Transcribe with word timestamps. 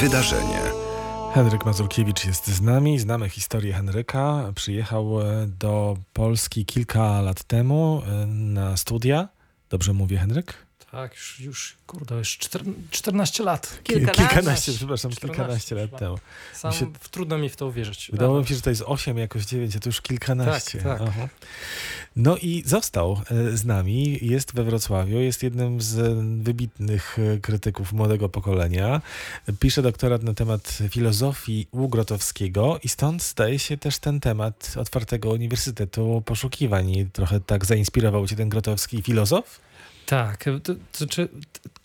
Wydarzenie. 0.00 0.60
Henryk 1.34 1.66
Mazurkiewicz 1.66 2.24
jest 2.24 2.46
z 2.46 2.60
nami. 2.60 2.98
Znamy 2.98 3.28
historię 3.28 3.72
Henryka. 3.72 4.52
Przyjechał 4.54 5.20
e, 5.20 5.46
do 5.46 5.96
Polski 6.12 6.66
kilka 6.66 7.20
lat 7.20 7.44
temu 7.44 8.02
e, 8.06 8.26
na 8.26 8.76
studia. 8.76 9.28
Dobrze 9.70 9.92
mówię, 9.92 10.18
Henryk? 10.18 10.65
Tak, 10.90 11.14
już, 11.14 11.40
już 11.40 11.76
kurde, 11.86 12.14
już 12.14 12.38
14 12.90 13.42
lat. 13.42 13.78
Kilkanaście, 13.82 14.22
kilkanaście 14.22 14.72
przepraszam, 14.72 15.10
14, 15.10 15.36
kilkanaście 15.36 15.74
lat 15.74 15.98
temu. 15.98 16.18
Sam 16.54 16.72
mi 16.72 16.78
się, 16.78 16.92
trudno 17.10 17.38
mi 17.38 17.48
w 17.48 17.56
to 17.56 17.66
uwierzyć. 17.66 18.10
Wydało 18.12 18.40
mi 18.40 18.46
się, 18.46 18.54
że 18.54 18.60
to 18.60 18.70
jest 18.70 18.82
8, 18.86 19.18
jakoś 19.18 19.46
9, 19.46 19.76
a 19.76 19.80
to 19.80 19.88
już 19.88 20.00
kilkanaście. 20.00 20.78
Tak, 20.78 20.98
tak. 20.98 21.10
No 22.16 22.36
i 22.36 22.62
został 22.66 23.20
e, 23.30 23.56
z 23.56 23.64
nami, 23.64 24.18
jest 24.22 24.54
we 24.54 24.64
Wrocławiu, 24.64 25.18
jest 25.18 25.42
jednym 25.42 25.80
z 25.80 26.18
wybitnych 26.44 27.18
e, 27.18 27.38
krytyków 27.38 27.92
młodego 27.92 28.28
pokolenia. 28.28 29.02
Pisze 29.60 29.82
doktorat 29.82 30.22
na 30.22 30.34
temat 30.34 30.78
filozofii 30.90 31.66
Ługrotowskiego 31.72 32.78
i 32.82 32.88
stąd 32.88 33.22
staje 33.22 33.58
się 33.58 33.76
też 33.76 33.98
ten 33.98 34.20
temat 34.20 34.74
otwartego 34.76 35.30
Uniwersytetu 35.30 36.22
Poszukiwań. 36.26 37.10
Trochę 37.12 37.40
tak 37.40 37.64
zainspirował 37.64 38.26
cię 38.26 38.36
ten 38.36 38.48
grotowski 38.48 39.02
filozof? 39.02 39.60
Tak, 40.06 40.44
to, 40.44 40.74
to 40.74 40.98
znaczy 40.98 41.28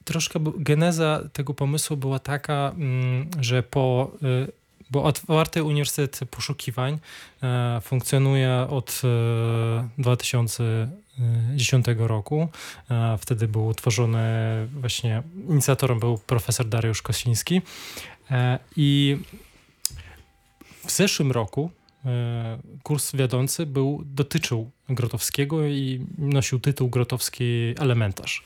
troszkę 0.04 0.40
geneza 0.58 1.22
tego 1.34 1.54
pomysłu 1.54 1.98
była 1.98 2.20
taka, 2.20 2.72
mm, 2.78 3.30
że 3.40 3.64
po 3.64 4.12
y, 4.24 4.62
bo 4.92 5.04
otwarty 5.04 5.64
Uniwersytet 5.64 6.30
Poszukiwań 6.30 7.00
e, 7.44 7.82
funkcjonuje 7.82 8.68
od 8.70 9.02
2010 9.98 11.90
e, 11.90 11.94
roku. 11.98 12.48
E, 12.92 13.18
wtedy 13.18 13.48
był 13.48 13.68
utworzony 13.68 14.22
właśnie, 14.80 15.24
inicjatorem 15.50 16.00
był 16.00 16.18
profesor 16.18 16.66
Dariusz 16.66 17.02
Kosiński 17.02 17.62
i 18.76 19.18
w 20.88 20.92
zeszłym 20.92 21.32
roku 21.32 21.72
kurs 22.84 23.16
wiodący 23.16 23.66
był, 23.66 24.04
dotyczył 24.06 24.72
Grotowskiego 24.90 25.68
i 25.68 26.06
nosił 26.18 26.60
tytuł 26.60 26.90
Grotowski 26.90 27.74
Elementarz. 27.80 28.44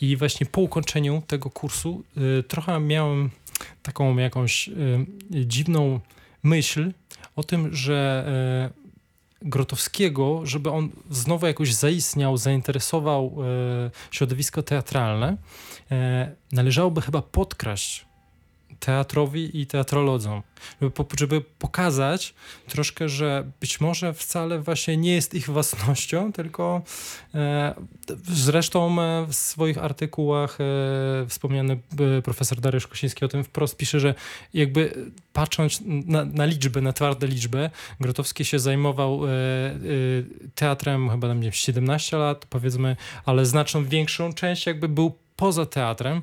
I 0.00 0.16
właśnie 0.16 0.46
po 0.46 0.60
ukończeniu 0.60 1.22
tego 1.26 1.50
kursu 1.50 2.04
trochę 2.48 2.80
miałem 2.80 3.30
taką 3.82 4.16
jakąś 4.16 4.68
y, 4.68 4.72
dziwną 5.30 6.00
myśl 6.42 6.92
o 7.36 7.42
tym, 7.42 7.74
że 7.74 8.24
Grotowskiego, 9.42 10.40
żeby 10.44 10.70
on 10.70 10.88
znowu 11.10 11.46
jakoś 11.46 11.74
zaistniał, 11.74 12.36
zainteresował 12.36 13.36
środowisko 14.10 14.62
teatralne, 14.62 15.36
należałoby 16.52 17.00
chyba 17.00 17.22
podkraść 17.22 18.06
teatrowi 18.80 19.60
i 19.60 19.66
teatrolodzom, 19.66 20.42
żeby, 20.82 20.92
żeby, 21.18 21.40
pokazać 21.40 22.34
troszkę, 22.68 23.08
że 23.08 23.50
być 23.60 23.80
może 23.80 24.14
wcale 24.14 24.58
właśnie 24.58 24.96
nie 24.96 25.14
jest 25.14 25.34
ich 25.34 25.50
własnością, 25.50 26.32
tylko 26.32 26.82
e, 27.34 27.74
zresztą 28.24 29.02
e, 29.02 29.26
w 29.26 29.34
swoich 29.34 29.78
artykułach 29.78 30.58
e, 30.60 30.64
wspomniany 31.28 31.78
e, 32.18 32.22
profesor 32.22 32.60
Dariusz 32.60 32.86
Kosiński 32.86 33.24
o 33.24 33.28
tym 33.28 33.44
wprost 33.44 33.76
pisze, 33.76 34.00
że 34.00 34.14
jakby 34.54 35.12
patrząc 35.32 35.80
na, 35.84 36.24
na 36.24 36.44
liczby, 36.44 36.82
na 36.82 36.92
twarde 36.92 37.26
liczby, 37.26 37.70
Grotowski 38.00 38.44
się 38.44 38.58
zajmował 38.58 39.26
e, 39.26 39.30
e, 39.30 39.74
teatrem 40.54 41.10
chyba 41.10 41.28
na 41.28 41.34
mnie 41.34 41.52
17 41.52 42.16
lat, 42.16 42.46
powiedzmy, 42.50 42.96
ale 43.24 43.46
znaczną 43.46 43.84
większą 43.84 44.32
część 44.32 44.66
jakby 44.66 44.88
był 44.88 45.23
poza 45.36 45.66
teatrem, 45.66 46.22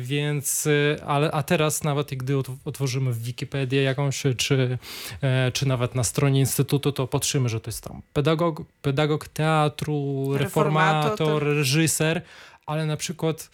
więc, 0.00 0.66
e, 0.66 1.04
ale, 1.04 1.30
a 1.30 1.42
teraz 1.42 1.84
nawet 1.84 2.14
gdy 2.14 2.34
otworzymy 2.64 3.12
w 3.12 3.22
Wikipedię 3.22 3.82
jakąś, 3.82 4.22
czy, 4.36 4.78
e, 5.22 5.52
czy 5.52 5.68
nawet 5.68 5.94
na 5.94 6.04
stronie 6.04 6.40
Instytutu, 6.40 6.92
to 6.92 7.06
patrzymy, 7.06 7.48
że 7.48 7.60
to 7.60 7.68
jest 7.68 7.84
tam 7.84 8.02
pedagog, 8.12 8.62
pedagog 8.82 9.28
teatru, 9.28 10.26
reformator, 10.32 11.10
reformator 11.10 11.44
reżyser, 11.56 12.22
ale 12.66 12.86
na 12.86 12.96
przykład 12.96 13.50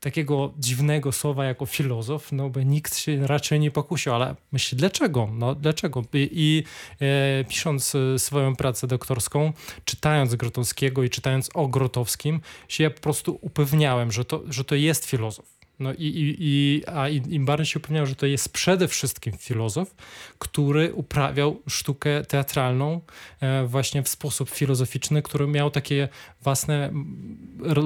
takiego 0.00 0.52
dziwnego 0.58 1.12
słowa 1.12 1.44
jako 1.44 1.66
filozof, 1.66 2.32
no 2.32 2.50
bo 2.50 2.60
nikt 2.60 2.96
się 2.96 3.26
raczej 3.26 3.60
nie 3.60 3.70
pokusił, 3.70 4.14
ale 4.14 4.34
myśli, 4.52 4.78
dlaczego? 4.78 5.28
No 5.32 5.54
dlaczego? 5.54 6.04
I, 6.14 6.30
i 6.32 6.64
e, 7.00 7.44
pisząc 7.44 7.94
e, 7.94 8.18
swoją 8.18 8.56
pracę 8.56 8.86
doktorską, 8.86 9.52
czytając 9.84 10.34
Grotowskiego 10.34 11.02
i 11.02 11.10
czytając 11.10 11.50
o 11.54 11.68
Grotowskim, 11.68 12.40
się 12.68 12.84
ja 12.84 12.90
po 12.90 13.00
prostu 13.00 13.38
upewniałem, 13.40 14.12
że 14.12 14.24
to, 14.24 14.42
że 14.48 14.64
to 14.64 14.74
jest 14.74 15.06
filozof 15.06 15.57
no 15.78 15.92
i, 15.92 16.04
i, 16.04 16.36
i, 16.40 16.82
a 16.86 17.08
im 17.08 17.44
bardziej 17.44 17.66
się 17.66 17.78
upewniał, 17.78 18.06
że 18.06 18.14
to 18.14 18.26
jest 18.26 18.52
przede 18.52 18.88
wszystkim 18.88 19.32
filozof, 19.38 19.94
który 20.38 20.94
uprawiał 20.94 21.62
sztukę 21.68 22.24
teatralną 22.24 23.00
e, 23.40 23.66
właśnie 23.66 24.02
w 24.02 24.08
sposób 24.08 24.50
filozoficzny, 24.50 25.22
który 25.22 25.46
miał 25.46 25.70
takie 25.70 26.08
własne 26.42 26.92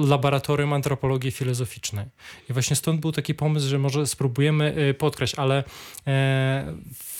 laboratorium 0.07 0.73
antropologii 0.73 1.31
filozoficznej. 1.31 2.05
I 2.49 2.53
właśnie 2.53 2.75
stąd 2.75 3.01
był 3.01 3.11
taki 3.11 3.33
pomysł, 3.33 3.67
że 3.67 3.79
może 3.79 4.07
spróbujemy 4.07 4.75
e, 4.75 4.93
podkreślić, 4.93 5.39
ale 5.39 5.63
e, 6.07 6.73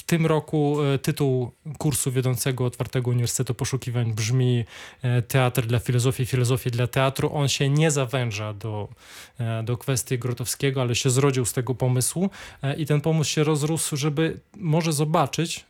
w 0.03 0.06
tym 0.06 0.25
roku 0.25 0.84
e, 0.84 1.00
tytuł 1.00 1.52
kursu 1.78 2.12
wiodącego 2.12 2.66
Otwartego 2.66 3.12
Uniwersytetu 3.12 3.56
Poszukiwań 3.56 4.14
brzmi 4.14 4.66
e, 5.02 5.22
Teatr 5.22 5.66
dla 5.66 5.80
filozofii, 5.80 6.25
filozofii 6.25 6.72
dla 6.72 6.88
teatru. 6.88 7.30
On 7.34 7.47
się 7.47 7.69
nie 7.69 7.91
zawęża 7.91 8.53
do, 8.53 8.90
e, 9.40 9.63
do 9.63 9.78
kwestii 9.78 10.19
Grotowskiego, 10.19 10.81
ale 10.81 10.96
się 10.96 11.09
zrodził 11.09 11.46
z 11.46 11.53
tego 11.53 11.75
pomysłu 11.75 12.30
i 12.78 12.86
ten 12.86 13.02
pomysł 13.02 13.31
się 13.31 13.44
rozrósł, 13.44 13.97
żeby 13.97 14.40
może 14.58 14.94
zobaczyć, 14.94 15.66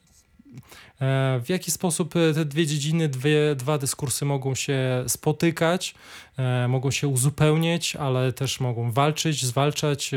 w 1.44 1.46
jaki 1.50 1.72
sposób 1.72 2.16
e, 2.16 2.34
te 2.34 2.46
dwie 2.46 2.68
dziedziny, 2.68 3.10
dwie, 3.10 3.56
dwa 3.56 3.78
dyskursy 3.78 4.26
mogą 4.26 4.56
się 4.56 5.04
spotykać, 5.08 5.96
e, 6.38 6.68
mogą 6.68 6.92
się 6.92 7.08
uzupełniać, 7.08 7.96
ale 7.96 8.34
też 8.34 8.60
mogą 8.60 8.92
walczyć, 8.92 9.46
zwalczać, 9.46 10.12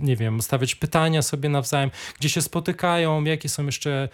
nie 0.00 0.16
wiem, 0.16 0.42
stawiać 0.42 0.74
pytania 0.74 1.22
sobie 1.22 1.48
nawzajem, 1.48 1.90
gdzie 2.18 2.28
się 2.28 2.42
spotykają, 2.42 3.24
jakie 3.24 3.48
są 3.48 3.66
jeszcze 3.66 4.08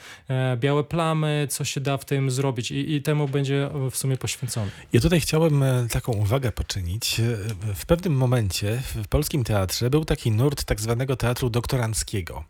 białe 0.57 0.85
plamy, 0.85 1.47
co 1.51 1.65
się 1.65 1.81
da 1.81 1.97
w 1.97 2.05
tym 2.05 2.31
zrobić 2.31 2.71
i, 2.71 2.95
i 2.95 3.03
temu 3.03 3.29
będzie 3.29 3.71
w 3.91 3.97
sumie 3.97 4.17
poświęcony. 4.17 4.71
Ja 4.93 5.01
tutaj 5.01 5.21
chciałem 5.21 5.65
taką 5.91 6.13
uwagę 6.13 6.53
poczynić. 6.53 7.21
W 7.75 7.87
pewnym 7.87 8.13
momencie 8.13 8.83
w 8.95 9.09
polskim 9.09 9.45
teatrze 9.45 9.91
był 9.91 10.05
taki 10.05 10.31
nurt 10.31 10.65
tak 10.65 10.81
zwanego 10.81 11.17
teatru 11.17 11.51
doktoranckiego, 11.51 12.45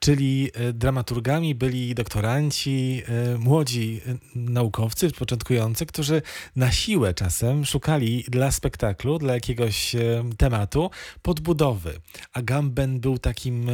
czyli 0.00 0.50
dramaturgii 0.72 1.07
dramaturgami 1.08 1.54
byli 1.54 1.94
doktoranci, 1.94 3.02
e, 3.34 3.38
młodzi 3.38 4.00
e, 4.06 4.18
naukowcy, 4.34 5.10
początkujący, 5.10 5.86
którzy 5.86 6.22
na 6.56 6.72
siłę 6.72 7.14
czasem 7.14 7.64
szukali 7.64 8.24
dla 8.28 8.52
spektaklu, 8.52 9.18
dla 9.18 9.34
jakiegoś 9.34 9.94
e, 9.94 10.00
tematu 10.38 10.90
podbudowy. 11.22 12.00
Agamben 12.32 13.00
był 13.00 13.18
takim 13.18 13.70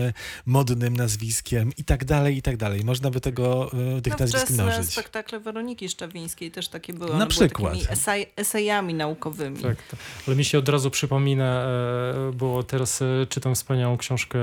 modnym 0.47 0.97
nazwiskiem 0.97 1.73
i 1.77 1.84
tak 1.84 2.05
dalej, 2.05 2.37
i 2.37 2.43
tak 2.43 2.56
dalej. 2.56 2.84
Można 2.84 3.11
by 3.11 3.21
tego, 3.21 3.71
tych 4.03 4.12
no, 4.12 4.19
nazwisk 4.19 4.50
mnożyć. 4.50 4.91
spektakle 4.91 5.41
Weroniki 5.41 5.89
Szczawińskiej 5.89 6.50
też 6.50 6.69
takie 6.69 6.93
były. 6.93 7.19
Na 7.19 7.27
przykład. 7.27 7.77
Esej, 7.91 8.27
esejami 8.37 8.94
naukowymi. 8.94 9.56
Tak, 9.56 9.83
tak, 9.91 10.00
ale 10.27 10.37
mi 10.37 10.44
się 10.44 10.59
od 10.59 10.69
razu 10.69 10.91
przypomina, 10.91 11.67
bo 12.34 12.62
teraz 12.62 13.00
czytam 13.28 13.55
wspaniałą 13.55 13.97
książkę 13.97 14.39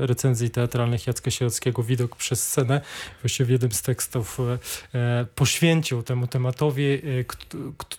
recenzji 0.00 0.50
teatralnych 0.50 1.06
Jacka 1.06 1.30
Sierockiego, 1.30 1.82
Widok 1.82 2.16
przez 2.24 2.48
scenę. 2.48 2.80
Właściwie 3.22 3.46
w 3.46 3.50
jednym 3.50 3.72
z 3.72 3.82
tekstów 3.82 4.38
e, 4.94 5.26
poświęcił 5.34 6.02
temu 6.02 6.26
tematowi, 6.26 6.84
e, 6.84 7.00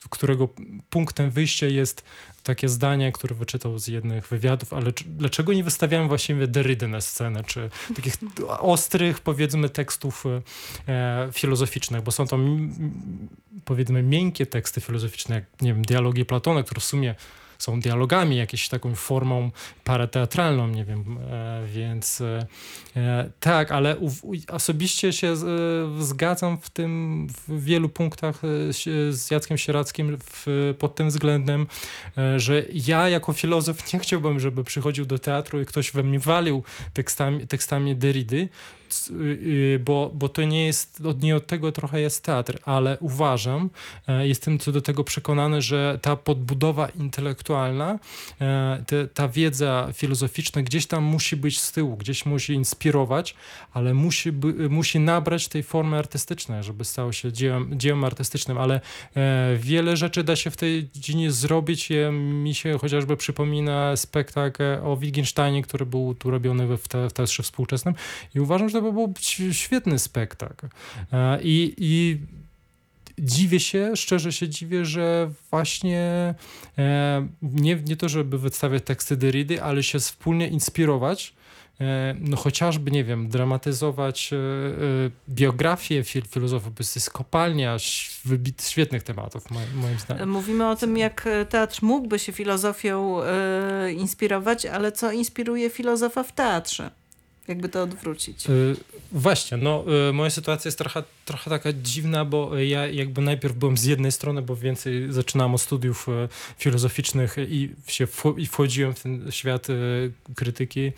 którego 0.09 0.49
punktem 0.89 1.31
wyjścia 1.31 1.67
jest 1.67 2.03
takie 2.43 2.69
zdanie, 2.69 3.11
które 3.11 3.35
wyczytał 3.35 3.79
z 3.79 3.87
jednych 3.87 4.27
wywiadów, 4.27 4.73
ale 4.73 4.91
dlaczego 5.05 5.53
nie 5.53 5.63
wystawiałem 5.63 6.07
właściwie 6.07 6.47
Derrida 6.47 6.87
na 6.87 7.01
scenę, 7.01 7.43
czy 7.43 7.69
takich 7.95 8.13
ostrych, 8.59 9.19
powiedzmy, 9.19 9.69
tekstów 9.69 10.23
e, 10.25 11.29
filozoficznych, 11.33 12.01
bo 12.01 12.11
są 12.11 12.27
to, 12.27 12.39
powiedzmy, 13.65 14.03
miękkie 14.03 14.45
teksty 14.45 14.81
filozoficzne, 14.81 15.35
jak, 15.35 15.61
nie 15.61 15.73
wiem, 15.73 15.81
dialogi 15.81 16.25
Platona, 16.25 16.63
które 16.63 16.81
w 16.81 16.85
sumie 16.85 17.15
są 17.57 17.79
dialogami, 17.79 18.37
jakąś 18.37 18.69
taką 18.69 18.95
formą 18.95 19.51
parateatralną, 19.83 20.67
nie 20.67 20.85
wiem, 20.85 21.17
e, 21.31 21.63
więc 21.67 22.21
e, 22.21 22.45
e, 22.95 23.29
tak, 23.39 23.71
ale 23.71 23.95
osobiście 24.47 25.13
się 25.13 25.35
zgadzam 25.99 26.57
w 26.61 26.69
tym, 26.69 27.27
w 27.47 27.63
wielu 27.63 27.89
punktach 27.89 28.41
z 29.09 29.31
Jackiem 29.31 29.57
Sierackim 29.57 30.17
w, 30.23 30.73
pod 30.79 30.95
tym 30.95 31.09
względem, 31.09 31.67
że 32.37 32.65
ja 32.73 33.09
jako 33.09 33.33
filozof 33.33 33.93
nie 33.93 33.99
chciałbym, 33.99 34.39
żeby 34.39 34.63
przychodził 34.63 35.05
do 35.05 35.19
teatru 35.19 35.61
i 35.61 35.65
ktoś 35.65 35.91
we 35.91 36.03
mnie 36.03 36.19
walił 36.19 36.63
tekstami, 36.93 37.47
tekstami 37.47 37.95
Derrida, 37.95 38.37
bo, 39.79 40.11
bo 40.13 40.29
to 40.29 40.43
nie 40.43 40.65
jest, 40.65 41.01
od, 41.05 41.23
nie 41.23 41.35
od 41.35 41.47
tego 41.47 41.71
trochę 41.71 42.01
jest 42.01 42.23
teatr, 42.23 42.59
ale 42.65 42.97
uważam, 42.99 43.69
e, 44.07 44.27
jestem 44.27 44.59
co 44.59 44.71
do 44.71 44.81
tego 44.81 45.03
przekonany, 45.03 45.61
że 45.61 45.99
ta 46.01 46.15
podbudowa 46.15 46.89
intelektualna, 46.89 47.99
e, 48.41 48.83
te, 48.87 49.07
ta 49.07 49.27
wiedza 49.27 49.89
filozoficzna 49.93 50.61
gdzieś 50.61 50.85
tam 50.87 51.03
musi 51.03 51.35
być 51.35 51.59
z 51.59 51.71
tyłu, 51.71 51.97
gdzieś 51.97 52.25
musi 52.25 52.53
inspirować, 52.53 53.35
ale 53.73 53.93
musi, 53.93 54.31
by, 54.31 54.69
musi 54.69 54.99
nabrać 54.99 55.47
tej 55.47 55.63
formy 55.63 55.97
artystycznej, 55.97 56.63
żeby 56.63 56.85
stało 56.85 57.11
się 57.11 57.31
dziełem, 57.31 57.79
dziełem 57.79 58.03
artystycznym, 58.03 58.57
ale 58.57 58.81
e, 59.15 59.55
wiele 59.57 59.97
rzeczy 59.97 60.23
da 60.23 60.35
się 60.35 60.51
w 60.51 60.57
tej 60.57 60.89
dziedzinie 60.93 61.31
zrobić. 61.31 61.89
Mi 62.11 62.55
się 62.55 62.77
chociażby 62.79 63.17
przypomina 63.17 63.95
spektakl 63.95 64.63
o 64.83 64.97
Wittgensteinie, 64.97 65.61
który 65.61 65.85
był 65.85 66.15
tu 66.15 66.31
robiony 66.31 66.67
w, 66.67 66.77
w 66.77 67.13
teatrze 67.13 67.43
współczesnym 67.43 67.95
i 68.35 68.39
uważam, 68.39 68.69
że 68.69 68.81
to 68.81 68.84
był 68.93 69.13
ś- 69.17 69.57
świetny 69.57 69.99
spektakl. 69.99 70.67
E, 71.13 71.39
I, 71.41 71.73
I 71.77 72.17
dziwię 73.19 73.59
się, 73.59 73.91
szczerze 73.95 74.31
się 74.31 74.49
dziwię, 74.49 74.85
że 74.85 75.29
właśnie 75.51 76.35
e, 76.77 77.27
nie, 77.41 77.75
nie 77.87 77.97
to, 77.97 78.09
żeby 78.09 78.39
wystawiać 78.39 78.83
teksty 78.83 79.17
Derrida, 79.17 79.63
ale 79.63 79.83
się 79.83 79.99
wspólnie 79.99 80.47
inspirować 80.47 81.33
e, 81.81 82.15
no 82.19 82.37
chociażby, 82.37 82.91
nie 82.91 83.03
wiem, 83.03 83.29
dramatyzować 83.29 84.31
biografię 85.29 86.03
fil 86.03 86.21
filozofów, 86.29 86.73
bo 86.73 86.79
jest 86.79 87.09
kopalnia 87.09 87.75
świetnych 88.61 89.03
tematów, 89.03 89.51
moim, 89.51 89.77
moim 89.77 89.99
zdaniem. 89.99 90.29
Mówimy 90.29 90.69
o 90.69 90.75
tym, 90.75 90.97
jak 90.97 91.29
teatr 91.49 91.79
mógłby 91.81 92.19
się 92.19 92.31
filozofią 92.31 93.19
inspirować, 93.97 94.65
ale 94.65 94.91
co 94.91 95.11
inspiruje 95.11 95.69
filozofa 95.69 96.23
w 96.23 96.31
teatrze? 96.31 96.91
Jakby 97.47 97.69
to 97.69 97.83
odwrócić. 97.83 98.49
Y, 98.49 98.75
Właśnie, 99.11 99.57
no 99.57 99.85
y, 100.09 100.13
moja 100.13 100.29
sytuacja 100.29 100.67
jest 100.67 100.77
trochę, 100.77 101.03
trochę 101.25 101.49
taka 101.49 101.73
dziwna, 101.73 102.25
bo 102.25 102.57
ja 102.57 102.87
jakby 102.87 103.21
najpierw 103.21 103.55
byłem 103.55 103.77
z 103.77 103.83
jednej 103.83 104.11
strony, 104.11 104.41
bo 104.41 104.55
więcej 104.55 105.13
zaczynałem 105.13 105.55
od 105.55 105.61
studiów 105.61 106.07
y, 106.09 106.11
filozoficznych 106.57 107.35
i 107.49 107.69
się 107.87 108.07
i 108.37 108.45
wchodziłem 108.45 108.93
w 108.93 108.99
ten 108.99 109.31
świat 109.31 109.67
krytyki 110.35 110.91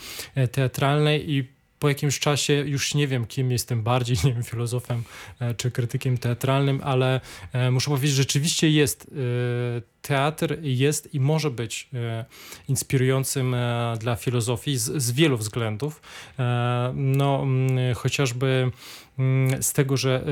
teatralnej 0.52 1.32
i 1.32 1.57
po 1.80 1.90
jakimś 1.90 2.20
czasie 2.20 2.54
już 2.54 2.94
nie 2.94 3.08
wiem, 3.08 3.26
kim 3.26 3.52
jestem 3.52 3.84
bardziej, 3.84 4.18
nie 4.24 4.34
wiem, 4.34 4.44
filozofem 4.44 5.04
e, 5.40 5.54
czy 5.54 5.72
krytykiem 5.72 6.18
teatralnym, 6.18 6.82
ale 6.84 7.22
e, 7.54 7.72
muszę 7.72 7.90
powiedzieć, 7.90 8.12
że 8.12 8.24
rzeczywiście 8.24 8.70
jest. 8.70 9.12
e, 9.12 9.98
Teatr 10.02 10.58
jest 10.62 11.14
i 11.14 11.20
może 11.20 11.52
być 11.52 11.90
inspirującym 12.68 13.56
dla 14.00 14.16
filozofii 14.16 14.78
z, 14.78 15.04
z 15.04 15.12
wielu 15.12 15.38
względów. 15.38 16.02
No, 16.94 17.46
chociażby 17.96 18.72
z 19.62 19.74
tego, 19.74 19.98
że 19.98 20.26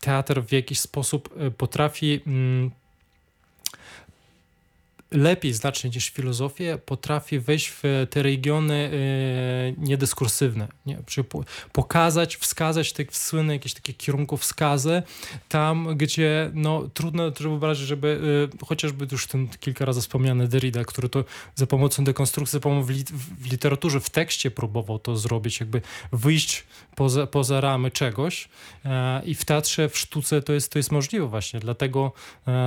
teatr 0.00 0.42
w 0.42 0.52
jakiś 0.52 0.80
sposób 0.80 1.34
potrafi 1.56 2.20
lepiej 5.10 5.52
znacznie 5.52 5.90
niż 5.90 6.10
filozofię 6.10 6.78
potrafi 6.86 7.40
wejść 7.40 7.68
w 7.68 8.06
te 8.10 8.22
regiony 8.22 8.90
e, 8.92 9.82
niedyskursywne. 9.86 10.68
Nie? 10.86 10.98
Pokazać, 11.72 12.36
wskazać 12.36 12.92
te 12.92 13.04
słynne 13.10 13.52
jakieś 13.52 13.74
takie 13.74 13.92
kierunkowskazy 13.92 15.02
tam, 15.48 15.96
gdzie 15.96 16.50
no, 16.54 16.88
trudno 16.94 17.30
to 17.30 17.44
wyobrazić, 17.44 17.86
żeby 17.86 18.20
e, 18.62 18.66
chociażby 18.66 19.06
już 19.12 19.26
ten 19.26 19.48
kilka 19.48 19.84
razy 19.84 20.00
wspomniany 20.00 20.48
Derrida, 20.48 20.84
który 20.84 21.08
to 21.08 21.24
za 21.54 21.66
pomocą 21.66 22.04
dekonstrukcji, 22.04 22.52
za 22.52 22.60
pomocą 22.60 22.86
w, 22.86 22.90
lit, 22.90 23.10
w 23.12 23.50
literaturze, 23.50 24.00
w 24.00 24.10
tekście 24.10 24.50
próbował 24.50 24.98
to 24.98 25.16
zrobić, 25.16 25.60
jakby 25.60 25.82
wyjść 26.12 26.64
poza, 26.96 27.26
poza 27.26 27.60
ramy 27.60 27.90
czegoś 27.90 28.48
e, 28.84 29.22
i 29.24 29.34
w 29.34 29.44
teatrze, 29.44 29.88
w 29.88 29.98
sztuce 29.98 30.42
to 30.42 30.52
jest, 30.52 30.72
to 30.72 30.78
jest 30.78 30.92
możliwe 30.92 31.26
właśnie, 31.26 31.60
dlatego, 31.60 32.12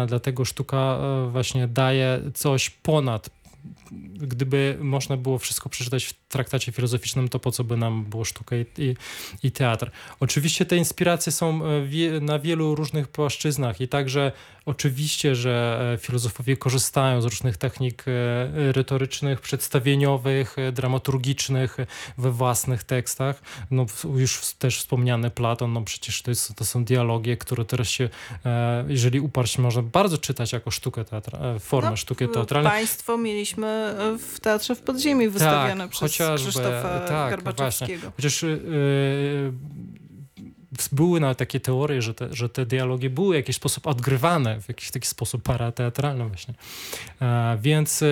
dlatego 0.08 0.46
sztuka 0.46 1.00
właśnie 1.32 1.68
daje 1.68 2.31
coś 2.34 2.70
ponad 2.70 3.30
gdyby 4.16 4.78
można 4.82 5.18
było 5.18 5.40
wszystko 5.40 5.70
przeczytać 5.70 6.06
w 6.06 6.14
traktacie 6.28 6.72
filozoficznym, 6.72 7.30
to 7.30 7.40
po 7.40 7.52
co 7.52 7.64
by 7.64 7.78
nam 7.78 8.06
było 8.06 8.26
sztuka 8.26 8.56
i, 8.56 8.66
i, 8.78 8.96
i 9.44 9.52
teatr. 9.52 9.92
Oczywiście 10.20 10.66
te 10.66 10.78
inspiracje 10.78 11.32
są 11.32 11.66
e, 11.66 11.86
wie, 11.86 12.20
na 12.20 12.40
wielu 12.40 12.76
różnych 12.76 13.08
płaszczyznach 13.08 13.82
i 13.82 13.88
także 13.88 14.32
oczywiście, 14.66 15.36
że 15.36 15.82
e, 15.94 15.98
filozofowie 15.98 16.58
korzystają 16.58 17.22
z 17.22 17.26
różnych 17.26 17.58
technik 17.58 18.04
e, 18.08 18.72
retorycznych, 18.72 19.42
przedstawieniowych, 19.42 20.60
e, 20.60 20.72
dramaturgicznych 20.72 21.78
we 22.18 22.32
własnych 22.32 22.84
tekstach. 22.84 23.42
No, 23.72 23.86
już 24.16 24.54
też 24.60 24.80
wspomniany 24.80 25.30
Platon, 25.30 25.74
no 25.74 25.82
przecież 25.82 26.22
to, 26.22 26.32
jest, 26.32 26.56
to 26.56 26.66
są 26.66 26.86
dialogi, 26.86 27.38
które 27.38 27.66
teraz 27.66 27.88
się, 27.88 28.10
jeżeli 28.88 29.20
uparć, 29.20 29.58
można 29.58 29.82
bardzo 29.82 30.18
czytać 30.18 30.54
jako 30.54 30.72
sztukę 30.72 31.06
teatra, 31.06 31.40
formę 31.60 31.90
No, 31.90 31.98
sztuki 31.98 32.28
teatralnej. 32.28 32.72
Państwo 32.72 33.18
mieliśmy 33.18 33.96
w 34.20 34.40
Teatrze 34.40 34.76
w 34.76 34.82
Podziemiu 34.82 35.32
wystawione 35.32 35.90
przez 35.90 36.12
chociażby, 36.12 36.50
Krzysztofa 36.50 37.00
tak, 37.00 37.30
Garbaczewskiego. 37.30 38.12
Chociaż 38.16 38.42
yy, 38.42 39.54
były 40.90 41.20
nawet 41.20 41.38
takie 41.38 41.60
teorie, 41.60 42.02
że 42.02 42.14
te, 42.14 42.28
że 42.34 42.50
te 42.50 42.66
dialogi 42.66 43.10
były 43.10 43.36
w 43.36 43.38
jakiś 43.38 43.56
sposób 43.56 43.88
odgrywane, 43.88 44.62
w 44.62 44.68
jakiś 44.68 44.92
taki 44.92 45.08
sposób 45.08 45.44
parateatralny 45.44 46.28
właśnie. 46.28 46.54
E, 47.22 47.58
więc 47.62 48.02
e, 48.02 48.08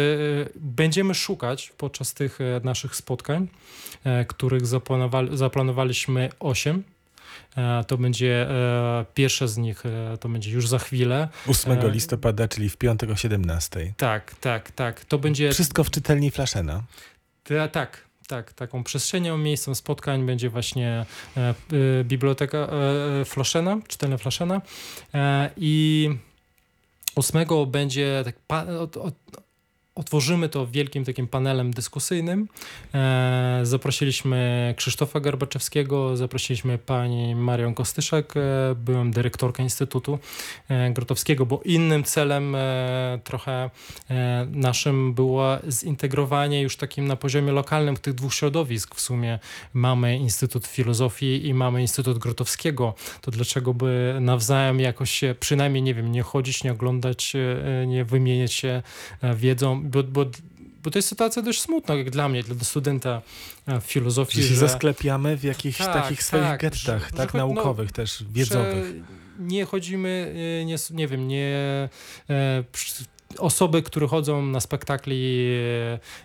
będziemy 0.56 1.16
szukać 1.16 1.74
podczas 1.77 2.13
tych 2.13 2.42
e, 2.42 2.62
naszych 2.63 2.95
spotkań, 2.95 3.48
których 4.27 4.68
zaplanowali, 4.68 5.38
zaplanowaliśmy 5.38 6.30
osiem. 6.39 6.83
E, 7.57 7.83
To 7.88 7.98
będzie 7.98 8.48
pierwsze 9.13 9.48
z 9.48 9.57
nich, 9.57 9.83
to 10.19 10.30
będzie 10.30 10.51
już 10.51 10.68
za 10.68 10.80
chwilę. 10.80 11.27
8 11.48 11.71
E, 11.74 11.92
listopada, 11.92 12.48
czyli 12.48 12.69
w 12.69 12.77
piątek 12.77 13.10
o 13.10 13.16
17. 13.16 13.94
Tak, 13.98 14.36
tak, 14.36 14.71
tak. 14.71 15.06
To 15.06 15.19
będzie 15.19 15.51
Wszystko 15.51 15.83
w 15.83 15.92
czytelni 15.92 16.31
Flaszena. 16.31 16.83
Ta, 17.44 17.68
tak, 17.68 18.08
tak. 18.29 18.53
Taką 18.53 18.83
przestrzenią, 18.83 19.37
miejscem 19.37 19.75
spotkań 19.75 20.25
będzie 20.25 20.49
właśnie 20.49 21.05
e, 21.37 21.39
e, 21.39 21.53
biblioteka 22.03 22.57
e, 22.57 23.25
Flaszena, 23.25 23.77
czytelna 23.87 24.17
Flaszena. 24.17 24.61
E, 25.13 25.49
I 25.57 26.09
8 27.15 27.45
będzie 27.67 28.23
tak, 28.25 28.69
od, 28.69 28.97
od, 28.97 29.13
otworzymy 29.99 30.49
to 30.49 30.67
wielkim 30.67 31.05
takim 31.05 31.27
panelem 31.27 31.71
dyskusyjnym. 31.71 32.47
E, 32.93 33.59
zaprosiliśmy 33.63 34.73
Krzysztofa 34.77 35.19
Garbaczewskiego, 35.19 36.17
zaprosiliśmy 36.17 36.77
pani 36.77 37.35
Marią 37.35 37.73
Kostyszak, 37.73 38.33
e, 38.37 38.75
byłam 38.75 39.11
dyrektorką 39.11 39.63
Instytutu 39.63 40.19
e, 40.69 40.91
Grotowskiego, 40.91 41.45
bo 41.45 41.61
innym 41.65 42.03
celem 42.03 42.55
trochę 43.23 43.69
naszym 44.51 45.13
było 45.13 45.57
zintegrowanie 45.69 46.61
już 46.61 46.77
takim 46.77 47.07
na 47.07 47.15
poziomie 47.15 47.51
lokalnym 47.51 47.97
tych 47.97 48.13
dwóch 48.13 48.33
środowisk. 48.33 48.95
W 48.95 49.01
sumie 49.01 49.39
mamy 49.73 50.18
Instytut 50.18 50.68
Filozofii 50.68 51.47
i 51.47 51.53
mamy 51.53 51.81
Instytut 51.81 52.18
Grotowskiego. 52.18 52.94
To 53.21 53.31
dlaczego 53.31 53.73
by 53.73 54.18
nawzajem 54.21 54.79
jakoś 54.79 55.11
się, 55.11 55.35
przynajmniej, 55.39 55.83
nie 55.83 55.94
wiem, 55.94 56.11
nie 56.11 56.23
chodzić, 56.23 56.63
nie 56.63 56.71
oglądać, 56.71 57.33
nie 57.87 58.06
wymieniać 58.06 58.53
się 58.53 58.81
wiedzą, 59.35 59.88
bo, 59.89 60.03
bo, 60.03 60.25
bo 60.83 60.91
to 60.91 60.97
jest 60.97 61.07
sytuacja 61.07 61.41
dość 61.41 61.61
smutna, 61.61 61.95
jak 61.95 62.09
dla 62.09 62.29
mnie, 62.29 62.43
dla 62.43 62.55
studenta 62.63 63.21
e, 63.67 63.81
filozofii, 63.81 64.41
Że 64.41 64.47
się 64.47 64.53
że, 64.55 64.59
zasklepiamy 64.59 65.37
w 65.37 65.43
jakichś 65.43 65.77
Tak, 65.77 65.93
takich 65.93 66.23
swoich 66.23 66.43
tak, 66.43 66.61
gettach, 66.61 66.79
że- 67.03 67.09
że 67.11 67.17
tak 67.17 67.33
no, 67.33 67.39
naukowych 67.47 67.91
też, 67.91 68.17
że 68.17 68.25
wiedzowych. 68.31 68.93
nie 69.39 69.65
chodzimy, 69.65 70.33
y, 70.61 70.65
nie, 70.65 70.75
nie 70.91 71.07
wiem, 71.07 71.27
nie 71.27 71.55
e, 72.29 72.63
osoby, 73.37 73.81
które 73.83 74.07
chodzą 74.07 74.45
na 74.45 74.59
spektakli 74.59 75.47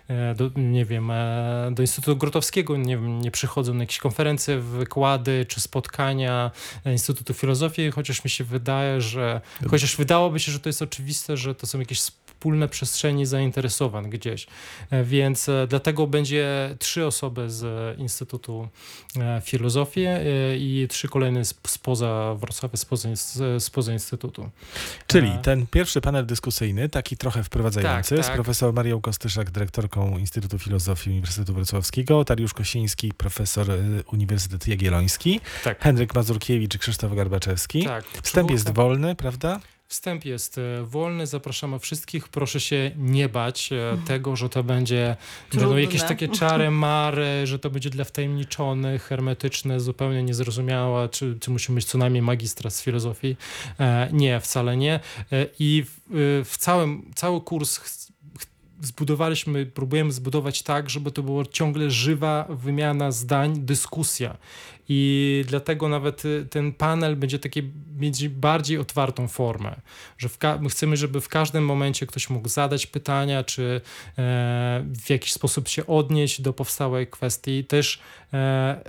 e, 0.09 0.35
do, 0.35 0.49
nie 0.55 0.85
wiem, 0.85 1.11
e, 1.11 1.69
do 1.71 1.83
Instytutu 1.83 2.17
Grotowskiego, 2.17 2.77
nie 2.77 2.97
wiem, 2.97 3.21
nie 3.21 3.31
przychodzą 3.31 3.73
na 3.73 3.79
jakieś 3.83 3.97
konferencje, 3.99 4.59
wykłady 4.59 5.45
czy 5.49 5.61
spotkania 5.61 6.51
e, 6.85 6.91
Instytutu 6.91 7.33
Filozofii, 7.33 7.91
chociaż 7.91 8.23
mi 8.23 8.29
się 8.29 8.43
wydaje, 8.43 9.01
że 9.01 9.41
chociaż 9.69 9.95
wydałoby 9.95 10.39
się, 10.39 10.51
że 10.51 10.59
to 10.59 10.69
jest 10.69 10.81
oczywiste, 10.81 11.37
że 11.37 11.55
to 11.55 11.67
są 11.67 11.79
jakieś 11.79 11.99
wspólne 12.45 12.67
przestrzeni 12.67 13.25
zainteresowań 13.25 14.09
gdzieś. 14.09 14.47
E, 14.91 15.03
Więc 15.03 15.49
e, 15.49 15.67
dlatego 15.69 16.07
będzie 16.07 16.75
trzy 16.79 17.05
osoby 17.05 17.49
z 17.49 17.65
Instytutu 17.99 18.67
e, 19.19 19.41
Filozofii 19.45 20.05
i 20.57 20.87
trzy 20.89 21.07
kolejne 21.07 21.39
sp- 21.51 21.67
spoza 21.67 22.35
Wrocławia, 22.39 22.77
spoza, 22.77 23.09
spoza 23.59 23.93
Instytutu. 23.93 24.49
Czyli 25.07 25.31
ten 25.43 25.67
pierwszy 25.67 26.01
panel 26.01 26.25
dyskusyjny, 26.25 26.89
taki 26.89 27.17
trochę 27.17 27.43
wprowadzający, 27.43 28.15
Tak, 28.15 28.23
z 28.25 28.27
tak. 28.27 28.35
profesor 28.35 28.73
Marią 28.73 29.01
Kostyszak, 29.01 29.51
dyrektorką 29.51 30.17
Instytutu 30.17 30.59
Filozofii 30.59 31.09
Uniwersytetu 31.09 31.53
Wrocławskiego, 31.53 32.23
Dariusz 32.23 32.53
Kosiński, 32.53 33.13
profesor 33.13 33.71
y, 33.71 34.03
Uniwersytet 34.13 34.67
Jagielloński, 34.67 35.39
Tak. 35.63 35.81
Henryk 35.83 36.15
Mazurkiewicz 36.15 36.75
i 36.75 36.79
Krzysztof 36.79 37.15
Garbaczewski. 37.15 37.83
Tak. 37.85 38.05
Wstęp 38.23 38.51
jest 38.51 38.73
wolny, 38.73 39.15
prawda? 39.15 39.59
Wstęp 39.87 40.25
jest 40.25 40.57
e, 40.57 40.83
wolny, 40.83 41.27
zapraszamy 41.27 41.79
wszystkich. 41.79 42.27
Proszę 42.27 42.59
się 42.59 42.91
nie 42.97 43.29
bać 43.29 43.69
e, 43.71 43.97
tego, 44.07 44.35
że 44.35 44.49
to 44.49 44.63
będzie 44.63 45.15
będą 45.53 45.77
jakieś 45.77 46.03
takie 46.03 46.27
czary 46.27 46.71
mary, 46.85 47.47
że 47.47 47.59
to 47.59 47.69
będzie 47.69 47.89
dla 47.89 48.03
wtajemniczonych, 48.03 49.03
hermetyczne, 49.03 49.79
zupełnie 49.79 50.23
niezrozumiałe, 50.23 51.09
czy, 51.09 51.37
czy 51.39 51.51
musimy 51.51 51.75
mieć 51.75 51.85
co 51.85 51.97
najmniej 51.97 52.21
magistra 52.21 52.69
z 52.69 52.81
filozofii. 52.81 53.37
E, 53.79 54.09
nie, 54.11 54.39
wcale 54.39 54.77
nie. 54.77 54.99
I 55.59 55.83
w, 55.87 55.99
w 56.45 56.57
całym, 56.57 57.11
cały 57.15 57.41
kurs 57.41 57.79
zbudowaliśmy, 58.85 59.65
próbujemy 59.65 60.11
zbudować 60.11 60.63
tak, 60.63 60.89
żeby 60.89 61.11
to 61.11 61.23
była 61.23 61.45
ciągle 61.45 61.91
żywa 61.91 62.47
wymiana 62.49 63.11
zdań, 63.11 63.53
dyskusja. 63.57 64.37
I 64.89 65.43
dlatego 65.47 65.89
nawet 65.89 66.25
y, 66.25 66.47
ten 66.49 66.73
panel 66.73 67.15
będzie 67.15 67.39
taki, 67.39 67.63
mieć 67.99 68.29
bardziej 68.29 68.77
otwartą 68.77 69.27
formę, 69.27 69.75
że 70.17 70.29
my 70.59 70.69
chcemy, 70.69 70.97
żeby 70.97 71.21
w 71.21 71.29
każdym 71.29 71.65
momencie 71.65 72.07
ktoś 72.07 72.29
mógł 72.29 72.49
zadać 72.49 72.87
pytania, 72.87 73.43
czy 73.43 73.81
e, 74.17 74.83
w 75.05 75.09
jakiś 75.09 75.33
sposób 75.33 75.67
się 75.67 75.87
odnieść 75.87 76.41
do 76.41 76.53
powstałej 76.53 77.07
kwestii. 77.07 77.63
Też 77.63 77.99
e, 78.33 78.81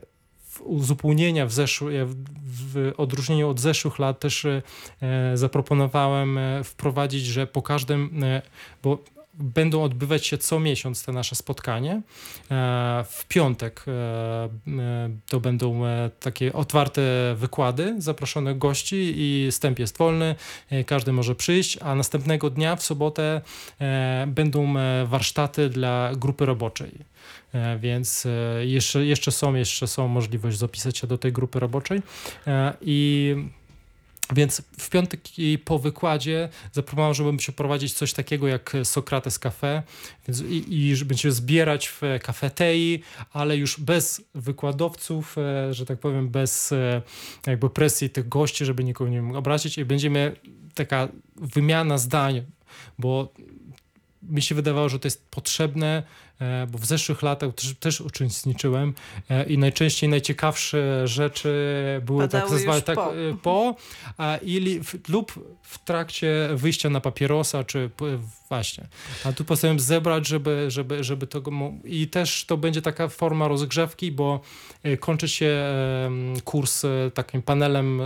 uzupełnienia 0.61 1.47
w, 1.47 1.53
zeszły, 1.53 2.07
w, 2.07 2.15
w 2.45 2.93
odróżnieniu 2.97 3.49
od 3.49 3.61
zeszłych 3.61 3.99
lat 3.99 4.21
też 4.21 4.45
e, 4.45 4.63
zaproponowałem 5.35 6.39
e, 6.39 6.65
wprowadzić, 6.65 7.25
że 7.25 7.47
po 7.47 7.63
każdym, 7.63 8.25
e, 8.25 8.43
bo 8.83 8.99
będą 9.39 9.83
odbywać 9.83 10.27
się 10.27 10.39
co 10.39 10.61
miesiąc 10.61 11.05
te 11.05 11.13
nasze 11.13 11.35
spotkanie. 11.35 12.03
E, 12.51 13.05
W 13.09 13.25
piątek 13.29 13.85
e, 13.89 13.93
e, 13.93 14.49
to 15.29 15.41
będą 15.41 15.83
takie 16.21 16.53
otwarte 16.53 17.03
wykłady 17.37 17.95
zaproszonych 17.99 18.59
gości 18.59 19.13
i 19.17 19.49
wstęp 19.51 19.79
jest 19.79 19.99
wolny, 19.99 20.35
każdy 20.87 21.13
może 21.13 21.35
przyjść, 21.35 21.79
a 21.83 21.95
następnego 21.95 22.51
dnia 22.51 22.77
w 22.77 22.83
sobotę 22.83 23.41
będą 24.27 24.75
warsztaty 25.05 25.69
dla 25.69 26.11
grupy 26.17 26.47
roboczej. 26.47 26.91
Więc 27.81 28.27
jeszcze, 28.61 29.05
jeszcze 29.05 29.33
są, 29.33 29.55
jeszcze 29.55 29.87
są 29.87 30.09
możliwość 30.09 30.59
zapisać 30.59 30.99
się 30.99 31.07
do 31.07 31.19
tej 31.19 31.33
grupy 31.33 31.61
roboczej 31.61 32.03
i 32.81 33.37
więc 34.35 34.63
w 34.79 34.91
piątek 34.91 35.21
po 35.65 35.79
wykładzie 35.79 36.49
zaproponowałem, 36.73 37.15
żeby 37.15 37.43
się 37.43 37.53
prowadzić 37.53 37.93
coś 37.93 38.13
takiego 38.13 38.49
jak 38.49 38.73
Sokrates 38.85 39.39
Cafe. 39.39 39.83
Więc 40.29 40.41
i, 40.41 40.75
i 40.75 40.97
że 40.97 41.05
będziemy 41.05 41.33
zbierać 41.33 41.89
w 41.89 42.01
kafetei, 42.23 43.03
ale 43.33 43.57
już 43.57 43.81
bez 43.81 44.25
wykładowców, 44.35 45.39
e, 45.39 45.75
że 45.75 45.87
tak 45.87 45.99
powiem, 45.99 46.29
bez 46.29 46.73
e, 46.73 47.03
jakby 47.47 47.71
presji 47.71 48.11
tych 48.11 48.29
gości, 48.29 48.65
żeby 48.65 48.85
nikogo 48.85 49.11
nie 49.11 49.39
obrazić. 49.39 49.79
I 49.79 49.85
będziemy 49.85 50.37
taka 50.75 51.09
wymiana 51.37 51.99
zdań, 51.99 52.43
bo 52.99 53.33
mi 54.31 54.43
się 54.43 54.55
wydawało, 54.55 54.89
że 54.89 54.99
to 54.99 55.07
jest 55.07 55.31
potrzebne, 55.31 56.03
e, 56.41 56.67
bo 56.67 56.79
w 56.79 56.87
zeszłych 56.87 57.23
latach 57.23 57.55
też, 57.55 57.75
też 57.81 58.01
uczestniczyłem 58.01 58.95
e, 59.31 59.45
i 59.45 59.59
najczęściej 59.59 60.11
najciekawsze 60.11 61.09
rzeczy 61.09 61.51
były 62.05 62.23
Padały 62.23 62.51
tak 62.51 62.59
zwane 62.59 62.83
tak 62.83 62.95
po. 62.95 63.17
e, 63.17 63.37
po, 63.43 63.77
a, 64.19 64.37
ili, 64.37 64.81
w, 64.85 65.09
lub 65.09 65.57
w 65.63 65.85
trakcie 65.85 66.49
wyjścia 66.55 66.91
na 66.91 67.01
papierosa, 67.01 67.65
czy 67.65 67.91
właśnie. 68.49 68.87
A 69.25 69.33
tu 69.33 69.45
postanowiłem 69.45 69.81
zebrać, 69.81 70.27
żeby, 70.27 70.71
żeby, 70.71 71.05
żeby 71.05 71.27
to... 71.27 71.43
I 71.85 72.09
też 72.09 72.45
to 72.45 72.57
będzie 72.57 72.83
taka 72.83 73.09
forma 73.09 73.49
rozgrzewki, 73.49 74.13
bo 74.13 74.41
kończy 75.01 75.29
się 75.29 75.65
kurs 76.45 76.83
takim 77.15 77.43
panelem 77.43 78.01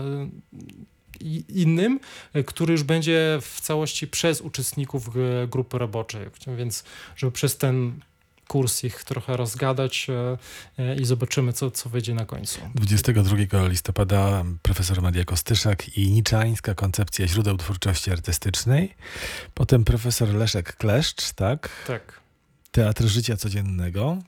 innym, 1.48 2.00
e, 2.32 2.44
który 2.44 2.72
już 2.72 2.82
będzie 2.82 3.38
w 3.42 3.60
całości 3.60 4.06
przez 4.06 4.40
uczestników 4.40 5.08
e, 5.08 5.46
grupy 5.48 5.78
roboczej. 5.78 6.26
Więc 6.56 6.84
żeby 7.16 7.32
przez 7.32 7.56
ten 7.56 8.00
kurs 8.48 8.84
ich 8.84 9.04
trochę 9.04 9.36
rozgadać 9.36 10.06
e, 10.78 10.96
i 10.96 11.04
zobaczymy, 11.04 11.52
co, 11.52 11.70
co 11.70 11.88
wyjdzie 11.88 12.14
na 12.14 12.26
końcu. 12.26 12.60
22 12.74 13.68
listopada 13.68 14.44
profesor 14.62 15.02
Maria 15.02 15.24
Kostyszak 15.24 15.98
i 15.98 16.10
niczańska 16.10 16.74
koncepcja 16.74 17.28
źródeł 17.28 17.56
twórczości 17.56 18.10
artystycznej. 18.10 18.94
Potem 19.54 19.84
profesor 19.84 20.34
Leszek 20.34 20.76
Kleszcz, 20.76 21.32
tak? 21.32 21.84
Tak, 21.86 22.20
Teatr 22.70 23.04
życia 23.04 23.36
codziennego. 23.36 24.18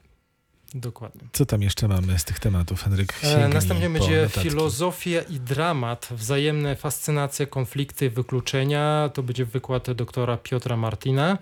Dokładnie. 0.75 1.21
Co 1.33 1.47
tam 1.47 1.63
jeszcze 1.63 1.89
mamy 1.89 2.19
z 2.19 2.25
tych 2.25 2.41
tematów, 2.41 2.83
Henryk? 2.83 3.15
E, 3.23 3.49
Następnie 3.49 3.91
będzie 3.91 4.23
notatki. 4.23 4.41
filozofia 4.51 5.23
i 5.23 5.41
dramat, 5.41 6.09
wzajemne 6.11 6.77
fascynacje, 6.77 7.47
konflikty, 7.47 8.11
wykluczenia. 8.11 9.11
To 9.15 9.23
będzie 9.23 9.45
wykład 9.45 9.91
doktora 9.91 10.37
Piotra 10.37 10.77
Martina. 10.77 11.39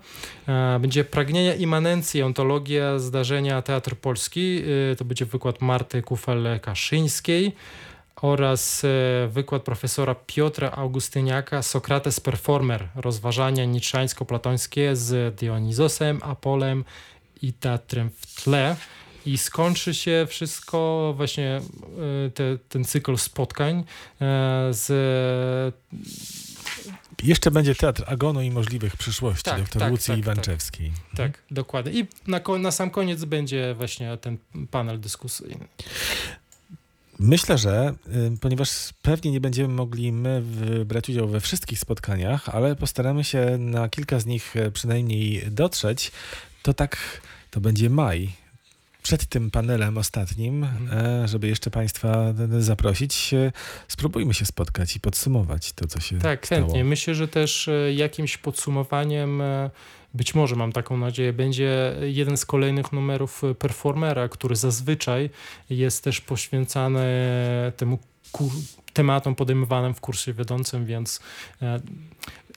E, 0.47 0.79
Będzie 0.79 1.03
pragnienia 1.03 1.55
imanencji, 1.55 2.21
ontologia, 2.23 2.99
zdarzenia, 2.99 3.61
teatr 3.61 3.95
polski. 3.95 4.61
E, 4.91 4.95
To 4.95 5.05
będzie 5.05 5.25
wykład 5.25 5.61
Marty 5.61 6.01
Kufel-Kaszyńskiej 6.01 7.51
oraz 8.21 8.85
wykład 9.29 9.63
profesora 9.63 10.15
Piotra 10.27 10.71
Augustyniaka 10.71 11.61
Sokrates 11.61 12.19
Performer, 12.19 12.87
rozważania 12.95 13.65
niczańsko-platońskie 13.65 14.95
z 14.95 15.35
Dionizosem, 15.39 16.19
Apolem 16.23 16.83
i 17.41 17.53
teatrem 17.53 18.09
w 18.09 18.43
tle. 18.43 18.75
I 19.25 19.37
skończy 19.37 19.93
się 19.93 20.25
wszystko, 20.29 21.13
właśnie 21.17 21.61
e, 22.27 22.29
te, 22.29 22.57
ten 22.69 22.85
cykl 22.85 23.17
spotkań 23.17 23.79
e, 23.79 23.83
z 24.71 25.75
Jeszcze 27.23 27.51
będzie 27.51 27.75
Teatr 27.75 28.03
Agonu 28.07 28.41
i 28.41 28.51
możliwych 28.51 28.97
przyszłości 28.97 29.43
Tak, 29.43 29.63
dr 29.63 29.79
tak, 29.79 29.91
Łucji 29.91 30.11
tak, 30.11 30.19
Iwanczewskiej. 30.19 30.91
Tak, 31.15 31.43
dokładnie. 31.51 31.91
I 31.91 32.07
na, 32.27 32.41
na 32.59 32.71
sam 32.71 32.89
koniec 32.89 33.25
będzie 33.25 33.75
właśnie 33.77 34.17
ten 34.17 34.37
panel 34.71 34.99
dyskusyjny. 34.99 35.67
Myślę, 37.19 37.57
że 37.57 37.93
y, 38.33 38.37
ponieważ 38.41 38.69
pewnie 39.01 39.31
nie 39.31 39.41
będziemy 39.41 39.73
mogli 39.73 40.11
my 40.11 40.43
brać 40.85 41.09
udział 41.09 41.27
we 41.27 41.39
wszystkich 41.39 41.79
spotkaniach, 41.79 42.49
ale 42.49 42.75
postaramy 42.75 43.23
się 43.23 43.57
na 43.59 43.89
kilka 43.89 44.19
z 44.19 44.25
nich 44.25 44.55
e, 44.55 44.71
przynajmniej 44.71 45.43
dotrzeć, 45.51 46.11
to 46.63 46.73
tak 46.73 47.21
to 47.51 47.61
będzie 47.61 47.89
maj. 47.89 48.29
Przed 49.03 49.25
tym 49.25 49.51
panelem 49.51 49.97
ostatnim, 49.97 50.63
e, 50.63 51.27
żeby 51.27 51.47
jeszcze 51.47 51.71
Państwa 51.71 52.33
zaprosić, 52.59 53.33
e, 53.33 53.51
spróbujmy 53.87 54.33
się 54.33 54.45
spotkać 54.45 54.95
i 54.95 54.99
podsumować 54.99 55.73
to, 55.73 55.87
co 55.87 55.99
się 55.99 56.19
Tak, 56.19 56.45
stało. 56.45 56.61
chętnie. 56.61 56.83
Myślę, 56.83 57.15
że 57.15 57.27
też 57.27 57.67
e, 57.67 57.93
jakimś 57.93 58.37
podsumowaniem, 58.37 59.43
być 60.13 60.35
może 60.35 60.55
mam 60.55 60.71
taką 60.71 60.97
nadzieję, 60.97 61.33
będzie 61.33 61.95
jeden 62.01 62.37
z 62.37 62.45
kolejnych 62.45 62.91
numerów 62.91 63.41
performera, 63.59 64.29
który 64.29 64.55
zazwyczaj 64.55 65.29
jest 65.69 66.03
też 66.03 66.21
poświęcany 66.21 67.01
temu 67.77 67.99
tematom 68.93 69.35
podejmowanym 69.35 69.93
w 69.93 70.01
kursie 70.01 70.33
wiodącym, 70.33 70.85
więc 70.85 71.19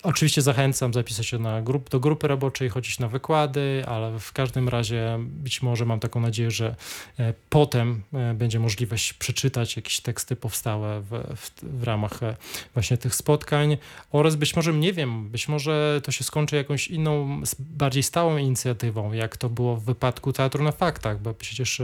oczywiście 0.05 0.43
zachęcam 0.43 0.95
zapisać 0.95 1.27
się 1.27 1.39
na 1.39 1.63
grup, 1.63 1.91
do 1.91 2.01
grupy 2.01 2.29
roboczej, 2.29 2.69
chodzić 2.69 2.99
na 2.99 3.09
wykłady, 3.09 3.85
ale 3.89 4.19
w 4.19 4.33
każdym 4.33 4.69
razie 4.69 5.19
być 5.21 5.63
może 5.63 5.85
mam 5.85 6.01
taką 6.01 6.21
nadzieję, 6.21 6.51
że 6.51 6.77
e, 7.19 7.35
potem 7.49 8.03
e, 8.13 8.35
będzie 8.35 8.61
możliwość 8.61 9.13
przeczytać 9.13 9.77
jakieś 9.77 10.01
teksty 10.01 10.37
powstałe 10.37 11.01
w, 11.01 11.37
w, 11.37 11.51
w 11.63 11.83
ramach 11.83 12.23
e, 12.23 12.37
właśnie 12.75 12.97
tych 12.97 13.15
spotkań. 13.15 13.77
Oraz 14.13 14.37
być 14.37 14.57
może, 14.57 14.73
nie 14.73 14.93
wiem, 14.93 15.29
być 15.29 15.49
może 15.49 16.01
to 16.05 16.13
się 16.13 16.25
skończy 16.25 16.57
jakąś 16.57 16.89
inną, 16.89 17.43
bardziej 17.59 18.03
stałą 18.03 18.37
inicjatywą, 18.37 19.13
jak 19.13 19.37
to 19.37 19.49
było 19.49 19.77
w 19.77 19.85
wypadku 19.85 20.33
Teatru 20.33 20.65
na 20.65 20.73
Faktach, 20.73 21.23
bo 21.23 21.35
przecież 21.35 21.83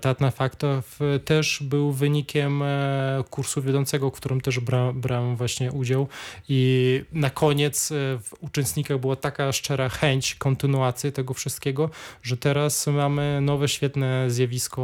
Teatr 0.00 0.20
na 0.20 0.30
Faktach 0.30 0.84
też 1.24 1.58
był 1.62 1.92
wynikiem 1.92 2.62
kursu 3.30 3.62
wiodącego, 3.62 4.10
w 4.10 4.12
którym 4.12 4.40
też 4.40 4.60
bra, 4.60 4.92
brałem 4.92 5.36
właśnie 5.36 5.72
udział. 5.72 6.08
I 6.48 7.04
na 7.22 7.30
koniec 7.30 7.92
e, 7.92 7.94
w 8.18 8.34
uczestnikach 8.40 8.98
była 8.98 9.16
taka 9.16 9.52
szczera 9.52 9.88
chęć 9.88 10.34
kontynuacji 10.34 11.12
tego 11.12 11.34
wszystkiego, 11.34 11.90
że 12.22 12.36
teraz 12.36 12.86
mamy 12.86 13.40
nowe, 13.40 13.68
świetne 13.68 14.30
zjawisko 14.30 14.82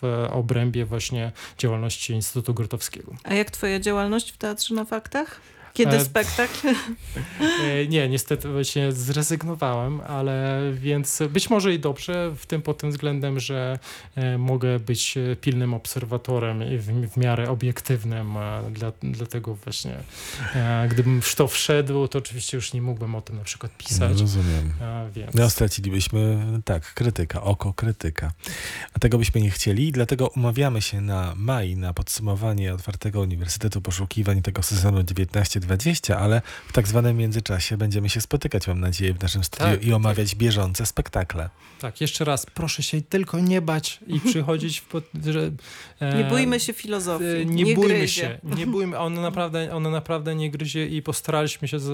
w 0.00 0.26
obrębie 0.30 0.84
właśnie 0.84 1.32
działalności 1.58 2.12
Instytutu 2.12 2.54
Grotowskiego. 2.54 3.14
A 3.24 3.34
jak 3.34 3.50
twoja 3.50 3.80
działalność 3.80 4.32
w 4.32 4.36
Teatrze 4.36 4.74
na 4.74 4.84
Faktach? 4.84 5.40
Kiedy 5.72 5.96
E, 5.96 6.04
spektakl? 6.04 6.68
E, 7.62 7.86
Nie, 7.86 8.08
niestety 8.08 8.48
właśnie 8.48 8.92
zrezygnowałem, 8.92 10.00
ale 10.00 10.60
więc 10.74 11.18
być 11.30 11.50
może 11.50 11.74
i 11.74 11.78
dobrze 11.78 12.32
w 12.36 12.46
tym 12.46 12.62
pod 12.62 12.78
tym 12.78 12.90
względem, 12.90 13.40
że 13.40 13.78
e, 14.14 14.38
mogę 14.38 14.78
być 14.78 15.14
pilnym 15.40 15.74
obserwatorem 15.74 16.62
i 16.62 16.78
w, 16.78 16.86
w 17.12 17.16
miarę 17.16 17.50
obiektywnym, 17.50 18.34
dla, 18.70 18.92
dlatego 19.02 19.54
właśnie 19.54 19.96
e, 20.54 20.88
gdybym 20.90 21.22
w 21.22 21.34
to 21.34 21.48
wszedł, 21.48 22.08
to 22.08 22.18
oczywiście 22.18 22.56
już 22.56 22.72
nie 22.72 22.82
mógłbym 22.82 23.14
o 23.14 23.20
tym 23.20 23.36
na 23.36 23.44
przykład 23.44 23.76
pisać. 23.76 24.20
Rozumiem. 24.20 24.72
A, 24.82 25.04
więc. 25.14 25.34
No, 25.34 25.50
stracilibyśmy, 25.50 26.46
tak, 26.64 26.94
krytyka, 26.94 27.42
oko 27.42 27.72
krytyka. 27.72 28.32
A 28.94 28.98
tego 28.98 29.18
byśmy 29.18 29.40
nie 29.40 29.50
chcieli, 29.50 29.92
dlatego 29.92 30.28
umawiamy 30.28 30.82
się 30.82 31.00
na 31.00 31.32
maj, 31.36 31.76
na 31.76 31.94
podsumowanie 31.94 32.74
Otwartego 32.74 33.20
Uniwersytetu 33.20 33.80
Poszukiwań 33.80 34.42
tego 34.42 34.62
sezonu 34.62 35.02
19.20, 35.66 36.12
ale 36.14 36.42
w 36.68 36.72
tak 36.72 36.88
zwanym 36.88 37.16
międzyczasie 37.16 37.76
będziemy 37.76 38.08
się 38.08 38.20
spotykać, 38.20 38.68
mam 38.68 38.80
nadzieję, 38.80 39.14
w 39.14 39.22
naszym 39.22 39.44
studiu 39.44 39.66
Tak, 39.66 39.84
i 39.84 39.92
omawiać 39.92 40.34
bieżące 40.34 40.86
spektakle. 40.86 41.50
Tak, 41.80 42.00
jeszcze 42.00 42.24
raz, 42.24 42.46
proszę 42.46 42.82
się 42.82 43.02
tylko 43.02 43.40
nie 43.40 43.60
bać 43.62 43.98
i 44.06 44.20
przychodzić 44.30 44.80
w... 44.80 44.84
Pod, 44.84 45.04
że, 45.26 45.50
e, 46.00 46.18
Nie 46.18 46.24
bójmy 46.24 46.60
się 46.60 46.72
filozofii. 46.72 47.26
E, 47.26 47.44
Nie, 47.44 47.64
Nie, 47.64 47.74
bójmy 47.74 47.94
gryzie. 47.98 48.22
się, 48.22 48.38
nie 48.56 48.66
bójmy, 48.66 48.98
ona 48.98 49.20
naprawdę, 49.30 49.74
ona 49.74 49.90
naprawdę 49.90 50.34
nie 50.34 50.50
gryzie 50.50 50.86
i 50.86 51.02
postaraliśmy 51.02 51.68
się 51.68 51.78
z, 51.78 51.88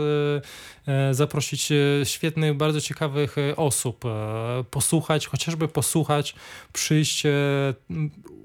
e, 0.89 1.15
zaprosić 1.15 1.73
e, 1.73 1.77
świetnych, 2.05 2.55
bardzo 2.55 2.81
ciekawych 2.81 3.39
e, 3.39 3.57
osób, 3.57 4.05
e, 4.05 4.65
posłuchać, 4.71 5.27
chociażby 5.27 5.69
posłuchać, 5.69 6.35
przyjść. 6.73 7.27
e, 7.27 7.31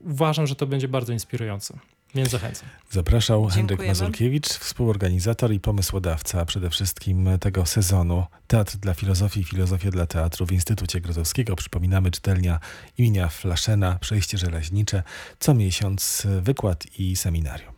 Uważam, 0.06 0.48
że 0.48 0.56
to 0.56 0.68
będzie 0.68 0.88
bardzo 0.88 1.14
inspirujące, 1.14 1.78
więc 2.16 2.30
zachęcam. 2.30 2.70
Zapraszał 2.92 3.48
Henryk. 3.48 3.88
Mazurkiewicz, 3.88 4.48
współorganizator 4.48 5.54
i 5.54 5.60
pomysłodawca 5.60 6.46
przede 6.46 6.70
wszystkim 6.70 7.30
tego 7.40 7.66
sezonu 7.66 8.26
Teatr 8.48 8.78
dla 8.78 8.94
Filozofii 8.94 9.40
i 9.40 9.44
Filozofia 9.44 9.92
dla 9.92 10.06
Teatru 10.06 10.46
w 10.46 10.52
Instytucie 10.52 11.02
Grotowskiego. 11.02 11.56
Przypominamy 11.56 12.12
czytelnia 12.12 12.60
imienia 12.98 13.28
Flaszena, 13.28 13.98
Przejście 14.02 14.38
Żelaźnicze, 14.38 15.04
co 15.40 15.54
miesiąc 15.54 16.28
wykład 16.42 17.00
i 17.00 17.16
seminarium. 17.16 17.74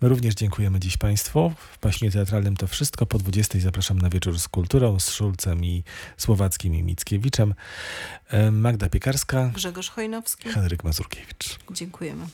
My 0.00 0.08
również 0.08 0.34
dziękujemy 0.34 0.80
dziś 0.80 0.96
Państwu. 0.96 1.52
W 1.72 1.78
paśmie 1.78 2.10
teatralnym 2.10 2.56
to 2.56 2.66
wszystko. 2.66 3.06
Po 3.06 3.18
20 3.18 3.60
zapraszam 3.60 3.98
na 3.98 4.10
wieczór 4.10 4.38
z 4.38 4.48
kulturą, 4.48 5.00
z 5.00 5.10
Szulcem 5.10 5.64
i 5.64 5.84
Słowackim 6.16 6.74
i 6.74 6.82
Mickiewiczem. 6.82 7.54
E, 8.28 8.50
Magda 8.50 8.88
Piekarska, 8.88 9.50
Grzegorz 9.54 9.90
Chojnowski. 9.90 10.48
Henryk 10.48 10.84
Mazurkiewicz. 10.84 11.58
Dziękujemy. 11.70 12.26